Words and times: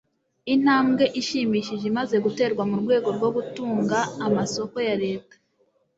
intambwe 0.53 1.03
ishimishije 1.21 1.85
imaze 1.91 2.15
guterwa 2.25 2.63
mu 2.69 2.75
rwego 2.83 3.09
rwo 3.17 3.29
gutunga 3.35 3.97
amasoko 4.27 4.75
ya 4.87 4.95
leta 5.03 5.35